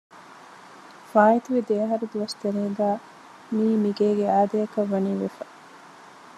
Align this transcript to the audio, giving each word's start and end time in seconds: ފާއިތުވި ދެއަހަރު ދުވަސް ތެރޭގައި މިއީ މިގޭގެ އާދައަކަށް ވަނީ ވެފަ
ފާއިތުވި 1.09 1.61
ދެއަހަރު 1.69 2.05
ދުވަސް 2.11 2.35
ތެރޭގައި 2.41 2.99
މިއީ 3.53 3.73
މިގޭގެ 3.83 4.25
އާދައަކަށް 4.33 4.89
ވަނީ 4.93 5.11
ވެފަ 5.21 5.45